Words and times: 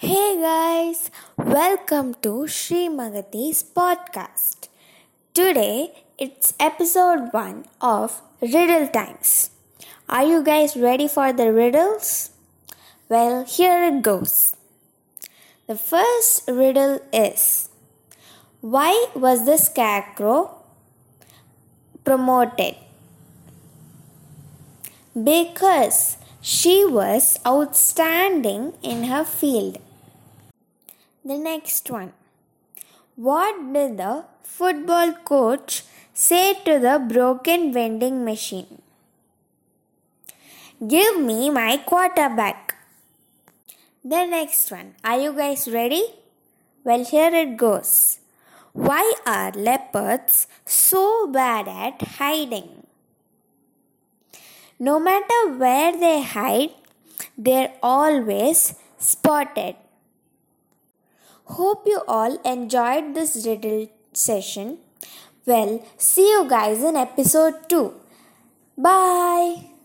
Hey 0.00 0.40
guys, 0.40 1.10
welcome 1.36 2.14
to 2.22 2.46
Sri 2.46 2.86
Magati's 2.88 3.64
podcast. 3.64 4.68
Today 5.34 6.04
it's 6.16 6.54
episode 6.60 7.32
1 7.32 7.64
of 7.80 8.22
Riddle 8.40 8.86
Times. 8.86 9.50
Are 10.08 10.22
you 10.22 10.44
guys 10.44 10.76
ready 10.76 11.08
for 11.08 11.32
the 11.32 11.52
riddles? 11.52 12.30
Well, 13.08 13.44
here 13.44 13.82
it 13.86 14.02
goes. 14.02 14.54
The 15.66 15.74
first 15.74 16.46
riddle 16.46 17.00
is 17.12 17.68
Why 18.60 18.92
was 19.16 19.46
the 19.46 19.56
scarecrow 19.56 20.62
promoted? 22.04 22.76
Because 25.12 26.18
she 26.40 26.84
was 26.86 27.40
outstanding 27.44 28.74
in 28.80 29.10
her 29.10 29.24
field. 29.24 29.78
The 31.24 31.36
next 31.36 31.90
one. 31.90 32.12
What 33.16 33.72
did 33.72 33.96
the 33.96 34.24
football 34.42 35.12
coach 35.24 35.82
say 36.14 36.54
to 36.64 36.78
the 36.78 37.04
broken 37.12 37.72
vending 37.72 38.24
machine? 38.24 38.82
Give 40.86 41.20
me 41.20 41.50
my 41.50 41.78
quarterback. 41.78 42.76
The 44.04 44.26
next 44.26 44.70
one. 44.70 44.94
Are 45.02 45.20
you 45.20 45.32
guys 45.32 45.68
ready? 45.68 46.04
Well, 46.84 47.04
here 47.04 47.34
it 47.34 47.56
goes. 47.56 48.20
Why 48.72 49.12
are 49.26 49.50
leopards 49.50 50.46
so 50.64 51.26
bad 51.26 51.66
at 51.66 52.00
hiding? 52.18 52.86
No 54.78 55.00
matter 55.00 55.52
where 55.56 55.90
they 55.98 56.22
hide, 56.22 56.70
they're 57.36 57.72
always 57.82 58.76
spotted. 58.96 59.74
Hope 61.56 61.86
you 61.86 62.02
all 62.06 62.36
enjoyed 62.44 63.14
this 63.14 63.46
riddle 63.46 63.88
session. 64.12 64.78
Well, 65.46 65.82
see 65.96 66.28
you 66.28 66.46
guys 66.48 66.82
in 66.82 66.96
episode 66.96 67.68
2. 67.68 67.94
Bye. 68.76 69.77